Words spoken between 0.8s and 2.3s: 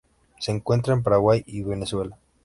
en Paraguay y Venezuela.